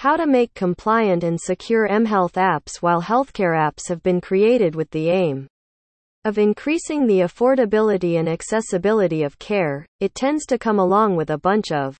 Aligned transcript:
How 0.00 0.16
to 0.16 0.26
make 0.26 0.54
compliant 0.54 1.24
and 1.24 1.38
secure 1.38 1.86
mHealth 1.86 2.32
apps 2.32 2.76
while 2.80 3.02
healthcare 3.02 3.54
apps 3.54 3.86
have 3.90 4.02
been 4.02 4.18
created 4.18 4.74
with 4.74 4.88
the 4.92 5.10
aim 5.10 5.46
of 6.24 6.38
increasing 6.38 7.06
the 7.06 7.20
affordability 7.20 8.18
and 8.18 8.26
accessibility 8.26 9.24
of 9.24 9.38
care, 9.38 9.84
it 10.00 10.14
tends 10.14 10.46
to 10.46 10.56
come 10.56 10.78
along 10.78 11.16
with 11.16 11.28
a 11.28 11.36
bunch 11.36 11.70
of 11.70 11.98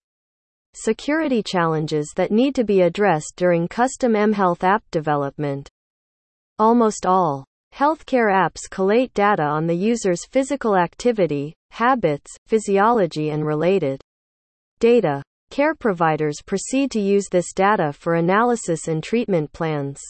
security 0.72 1.42
challenges 1.42 2.10
that 2.16 2.30
need 2.30 2.54
to 2.54 2.64
be 2.64 2.80
addressed 2.80 3.34
during 3.36 3.68
custom 3.68 4.14
mHealth 4.14 4.64
app 4.64 4.82
development. 4.90 5.68
Almost 6.58 7.04
all 7.04 7.44
healthcare 7.74 8.32
apps 8.32 8.60
collate 8.70 9.12
data 9.12 9.42
on 9.42 9.66
the 9.66 9.76
user's 9.76 10.24
physical 10.24 10.74
activity, 10.74 11.52
habits, 11.70 12.34
physiology, 12.46 13.28
and 13.28 13.44
related 13.44 14.00
data. 14.78 15.22
Care 15.50 15.74
providers 15.74 16.36
proceed 16.46 16.92
to 16.92 17.00
use 17.00 17.26
this 17.28 17.52
data 17.52 17.92
for 17.92 18.14
analysis 18.14 18.86
and 18.86 19.02
treatment 19.02 19.52
plans. 19.52 20.00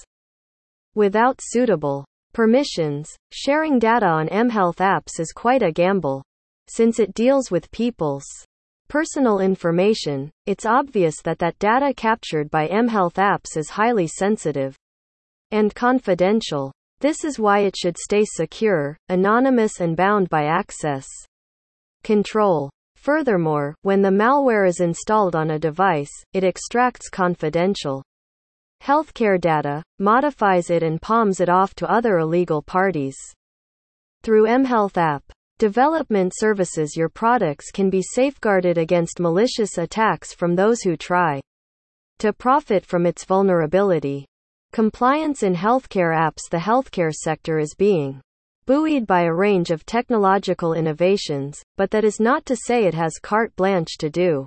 Without 0.94 1.40
suitable 1.42 2.04
permissions, 2.34 3.08
sharing 3.32 3.78
data 3.78 4.06
on 4.06 4.28
mHealth 4.28 4.76
apps 4.76 5.18
is 5.18 5.32
quite 5.32 5.62
a 5.62 5.72
gamble. 5.72 6.22
Since 6.68 6.98
it 7.00 7.14
deals 7.14 7.50
with 7.50 7.70
people's 7.70 8.26
personal 8.88 9.40
information, 9.40 10.30
it's 10.44 10.66
obvious 10.66 11.16
that 11.24 11.38
that 11.38 11.58
data 11.58 11.94
captured 11.94 12.50
by 12.50 12.68
mHealth 12.68 13.14
apps 13.14 13.56
is 13.56 13.70
highly 13.70 14.06
sensitive 14.06 14.76
and 15.50 15.74
confidential. 15.74 16.70
This 17.00 17.24
is 17.24 17.38
why 17.38 17.60
it 17.60 17.76
should 17.76 17.96
stay 17.96 18.24
secure, 18.26 18.98
anonymous, 19.08 19.80
and 19.80 19.96
bound 19.96 20.28
by 20.28 20.44
access 20.44 21.06
control. 22.02 22.70
Furthermore, 23.00 23.74
when 23.80 24.02
the 24.02 24.10
malware 24.10 24.68
is 24.68 24.80
installed 24.80 25.34
on 25.34 25.52
a 25.52 25.58
device, 25.58 26.12
it 26.34 26.44
extracts 26.44 27.08
confidential 27.08 28.02
healthcare 28.82 29.40
data, 29.40 29.82
modifies 29.98 30.68
it, 30.68 30.82
and 30.82 31.00
palms 31.00 31.40
it 31.40 31.48
off 31.48 31.74
to 31.76 31.90
other 31.90 32.18
illegal 32.18 32.60
parties. 32.60 33.16
Through 34.22 34.44
mHealth 34.44 34.98
app 34.98 35.22
development 35.58 36.34
services, 36.36 36.94
your 36.94 37.08
products 37.08 37.70
can 37.70 37.88
be 37.88 38.02
safeguarded 38.02 38.76
against 38.76 39.18
malicious 39.18 39.78
attacks 39.78 40.34
from 40.34 40.54
those 40.54 40.82
who 40.82 40.94
try 40.94 41.40
to 42.18 42.34
profit 42.34 42.84
from 42.84 43.06
its 43.06 43.24
vulnerability. 43.24 44.26
Compliance 44.72 45.42
in 45.42 45.54
healthcare 45.54 46.14
apps 46.14 46.50
The 46.50 46.58
healthcare 46.58 47.14
sector 47.14 47.58
is 47.58 47.74
being 47.74 48.20
buoyed 48.70 49.04
by 49.04 49.22
a 49.22 49.34
range 49.34 49.72
of 49.72 49.84
technological 49.84 50.74
innovations, 50.74 51.60
but 51.76 51.90
that 51.90 52.04
is 52.04 52.20
not 52.20 52.46
to 52.46 52.54
say 52.54 52.84
it 52.84 52.94
has 52.94 53.18
carte 53.20 53.52
blanche 53.56 53.98
to 53.98 54.08
do 54.08 54.46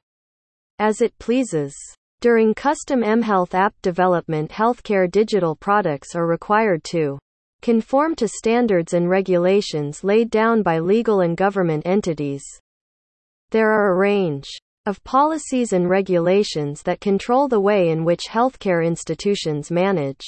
as 0.79 1.01
it 1.01 1.11
pleases. 1.19 1.75
During 2.21 2.53
custom 2.53 3.01
mHealth 3.01 3.53
app 3.53 3.73
development, 3.81 4.49
healthcare 4.49 5.11
digital 5.11 5.57
products 5.57 6.15
are 6.15 6.25
required 6.25 6.85
to 6.85 7.19
conform 7.61 8.15
to 8.15 8.29
standards 8.29 8.93
and 8.93 9.09
regulations 9.09 10.05
laid 10.05 10.29
down 10.29 10.63
by 10.63 10.79
legal 10.79 11.19
and 11.19 11.35
government 11.35 11.85
entities. 11.85 12.45
There 13.51 13.73
are 13.73 13.91
a 13.91 13.99
range 13.99 14.47
of 14.85 15.03
policies 15.03 15.73
and 15.73 15.89
regulations 15.89 16.81
that 16.83 17.01
control 17.01 17.49
the 17.49 17.59
way 17.59 17.89
in 17.89 18.05
which 18.05 18.29
healthcare 18.29 18.87
institutions 18.87 19.69
manage 19.69 20.23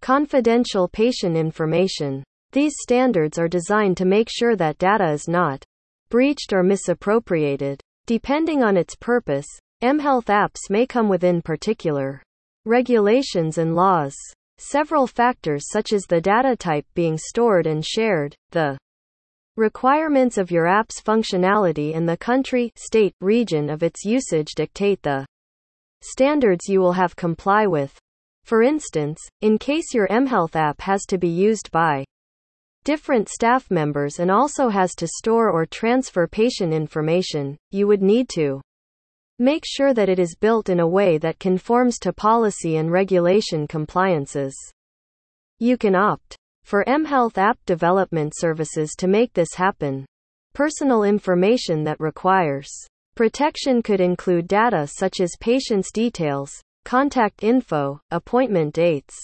confidential 0.00 0.88
patient 0.88 1.36
information. 1.36 2.24
These 2.54 2.74
standards 2.80 3.36
are 3.36 3.48
designed 3.48 3.96
to 3.96 4.04
make 4.04 4.28
sure 4.30 4.54
that 4.54 4.78
data 4.78 5.10
is 5.10 5.26
not 5.26 5.64
breached 6.08 6.52
or 6.52 6.62
misappropriated. 6.62 7.80
Depending 8.06 8.62
on 8.62 8.76
its 8.76 8.94
purpose, 8.94 9.48
mHealth 9.82 10.26
apps 10.26 10.70
may 10.70 10.86
come 10.86 11.08
within 11.08 11.42
particular 11.42 12.22
regulations 12.64 13.58
and 13.58 13.74
laws. 13.74 14.14
Several 14.58 15.08
factors 15.08 15.64
such 15.68 15.92
as 15.92 16.04
the 16.04 16.20
data 16.20 16.54
type 16.54 16.86
being 16.94 17.18
stored 17.18 17.66
and 17.66 17.84
shared, 17.84 18.36
the 18.52 18.78
requirements 19.56 20.38
of 20.38 20.52
your 20.52 20.68
app's 20.68 21.02
functionality 21.02 21.96
and 21.96 22.08
the 22.08 22.16
country, 22.16 22.70
state, 22.76 23.16
region 23.20 23.68
of 23.68 23.82
its 23.82 24.04
usage 24.04 24.54
dictate 24.54 25.02
the 25.02 25.26
standards 26.02 26.68
you 26.68 26.78
will 26.78 26.92
have 26.92 27.16
comply 27.16 27.66
with. 27.66 27.98
For 28.44 28.62
instance, 28.62 29.18
in 29.40 29.58
case 29.58 29.92
your 29.92 30.06
mHealth 30.06 30.54
app 30.54 30.80
has 30.82 31.04
to 31.06 31.18
be 31.18 31.28
used 31.28 31.72
by 31.72 32.04
different 32.84 33.28
staff 33.28 33.70
members 33.70 34.18
and 34.18 34.30
also 34.30 34.68
has 34.68 34.94
to 34.94 35.08
store 35.08 35.50
or 35.50 35.64
transfer 35.64 36.26
patient 36.26 36.72
information, 36.72 37.56
you 37.70 37.86
would 37.86 38.02
need 38.02 38.28
to 38.28 38.60
make 39.38 39.64
sure 39.66 39.94
that 39.94 40.08
it 40.08 40.18
is 40.18 40.36
built 40.38 40.68
in 40.68 40.80
a 40.80 40.86
way 40.86 41.18
that 41.18 41.38
conforms 41.38 41.98
to 41.98 42.12
policy 42.12 42.76
and 42.76 42.92
regulation 42.92 43.66
compliances. 43.66 44.54
You 45.58 45.76
can 45.78 45.94
opt 45.94 46.36
for 46.64 46.84
mHealth 46.86 47.38
app 47.38 47.58
development 47.66 48.34
services 48.36 48.94
to 48.98 49.08
make 49.08 49.32
this 49.32 49.54
happen. 49.54 50.04
Personal 50.54 51.02
information 51.02 51.84
that 51.84 51.98
requires 51.98 52.70
protection 53.16 53.82
could 53.82 54.00
include 54.00 54.46
data 54.46 54.86
such 54.86 55.20
as 55.20 55.30
patient's 55.40 55.90
details, 55.90 56.52
contact 56.84 57.42
info, 57.42 58.00
appointment 58.10 58.74
dates, 58.74 59.16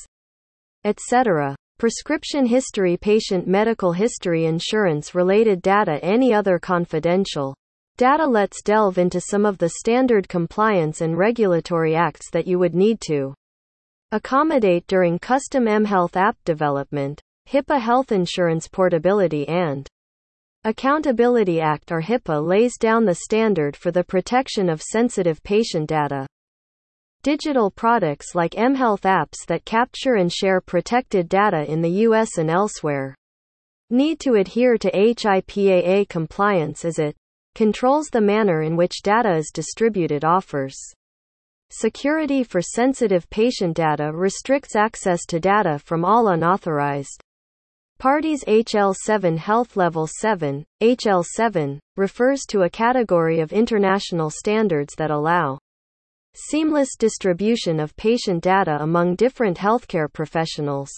etc 0.84 1.54
prescription 1.81 2.45
history 2.45 2.99
patient 2.99 3.49
medical 3.49 3.91
history 3.91 4.45
insurance 4.45 5.15
related 5.15 5.63
data 5.63 5.99
any 6.03 6.31
other 6.31 6.59
confidential 6.59 7.57
data. 7.97 8.27
Let's 8.27 8.61
delve 8.63 8.99
into 8.99 9.19
some 9.19 9.47
of 9.47 9.57
the 9.57 9.71
standard 9.71 10.29
compliance 10.29 11.01
and 11.01 11.17
regulatory 11.17 11.97
acts 11.97 12.31
that 12.33 12.47
you 12.47 12.59
would 12.59 12.75
need 12.75 13.01
to 13.07 13.33
accommodate 14.13 14.87
during 14.89 15.19
custom 15.19 15.65
mHealth 15.65 16.17
app 16.17 16.37
development 16.45 17.19
HIPAA 17.49 17.81
Health 17.81 18.12
Insurance 18.12 18.69
Portability 18.69 19.49
and 19.49 19.89
Accountability 20.65 21.62
Act. 21.62 21.93
Or 21.93 22.03
HIPAA 22.03 22.47
lays 22.47 22.77
down 22.77 23.07
the 23.07 23.15
standard 23.15 23.75
for 23.75 23.91
the 23.91 24.05
protection 24.05 24.69
of 24.69 24.83
sensitive 24.83 25.43
patient 25.45 25.89
data 25.89 26.27
Digital 27.22 27.70
products 27.70 28.34
like 28.34 28.53
mHealth 28.53 29.03
apps 29.03 29.44
that 29.47 29.66
capture 29.66 30.14
and 30.14 30.32
share 30.32 30.58
protected 30.58 31.28
data 31.28 31.70
in 31.70 31.82
the 31.82 32.06
US 32.08 32.38
and 32.38 32.50
elsewhere. 32.50 33.14
Need 33.91 34.20
to 34.20 34.36
adhere 34.36 34.78
to 34.78 34.91
HIPAA 34.91 36.08
compliance 36.08 36.82
as 36.86 36.98
it 36.98 37.14
controls 37.54 38.06
the 38.08 38.22
manner 38.22 38.62
in 38.62 38.75
which 38.75 39.03
data 39.03 39.34
is 39.36 39.50
distributed 39.53 40.25
offers. 40.25 40.75
Security 41.69 42.42
for 42.42 42.62
sensitive 42.62 43.28
patient 43.28 43.76
data 43.76 44.10
restricts 44.14 44.75
access 44.75 45.26
to 45.26 45.38
data 45.38 45.78
from 45.78 46.06
all 46.06 46.28
unauthorized 46.28 47.20
parties. 47.98 48.42
HL7 48.44 49.37
Health 49.37 49.76
Level 49.76 50.06
7 50.06 50.64
HL7 50.82 51.78
refers 51.98 52.47
to 52.48 52.62
a 52.62 52.70
category 52.70 53.41
of 53.41 53.52
international 53.52 54.31
standards 54.31 54.94
that 54.97 55.10
allow 55.10 55.58
Seamless 56.35 56.97
distribution 56.97 57.81
of 57.81 57.97
patient 57.97 58.43
data 58.43 58.79
among 58.81 59.17
different 59.17 59.59
healthcare 59.59 60.11
professionals. 60.13 60.91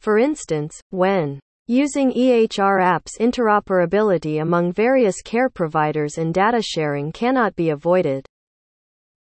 For 0.00 0.18
instance, 0.18 0.78
when 0.90 1.40
using 1.66 2.12
EHR 2.12 2.80
apps, 2.80 3.18
interoperability 3.18 4.40
among 4.40 4.72
various 4.72 5.22
care 5.22 5.48
providers 5.48 6.18
and 6.18 6.32
data 6.34 6.60
sharing 6.62 7.10
cannot 7.10 7.56
be 7.56 7.70
avoided. 7.70 8.26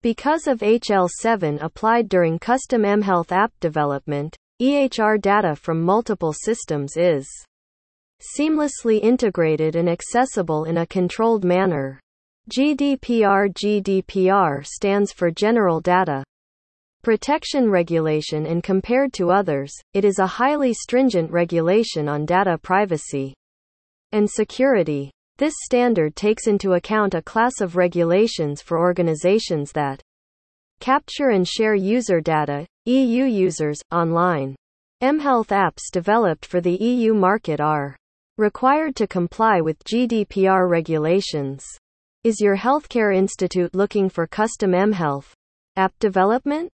Because 0.04 0.46
of 0.46 0.60
HL7 0.60 1.64
applied 1.64 2.10
during 2.10 2.38
custom 2.38 2.84
mHealth 2.84 3.32
app 3.32 3.52
development, 3.60 4.36
EHR 4.62 5.20
data 5.20 5.56
from 5.56 5.82
multiple 5.82 6.34
systems 6.34 6.96
is 6.96 7.28
seamlessly 8.38 9.02
integrated 9.02 9.76
and 9.76 9.90
accessible 9.90 10.66
in 10.66 10.78
a 10.78 10.86
controlled 10.86 11.44
manner. 11.44 12.00
GDPR 12.48 13.52
GDPR 13.52 14.64
stands 14.64 15.12
for 15.12 15.32
General 15.32 15.82
Data 15.82 16.24
Protection 17.02 17.72
Regulation 17.72 18.46
and 18.46 18.64
compared 18.64 19.14
to 19.14 19.32
others, 19.32 19.74
it 19.94 20.06
is 20.06 20.20
a 20.20 20.28
highly 20.28 20.72
stringent 20.72 21.32
regulation 21.32 22.08
on 22.08 22.24
data 22.24 22.60
privacy 22.60 23.34
and 24.12 24.30
security. 24.30 25.10
This 25.38 25.56
standard 25.64 26.16
takes 26.16 26.46
into 26.46 26.74
account 26.74 27.16
a 27.16 27.22
class 27.24 27.62
of 27.62 27.76
regulations 27.76 28.62
for 28.62 28.80
organizations 28.80 29.72
that 29.72 30.00
capture 30.80 31.30
and 31.30 31.48
share 31.48 31.74
user 31.74 32.22
data, 32.22 32.68
EU 32.86 33.26
users, 33.26 33.80
online. 33.92 34.56
mHealth 35.02 35.48
apps 35.48 35.92
developed 35.92 36.46
for 36.46 36.62
the 36.62 36.76
EU 36.76 37.16
market 37.16 37.60
are 37.60 37.96
required 38.38 38.96
to 38.98 39.08
comply 39.08 39.62
with 39.62 39.84
GDPR 39.84 40.70
regulations. 40.70 41.66
Is 42.26 42.42
your 42.42 42.58
healthcare 42.58 43.16
institute 43.16 43.76
looking 43.76 44.10
for 44.10 44.26
custom 44.26 44.72
mHealth 44.72 45.34
app 45.76 45.94
development? 46.00 46.72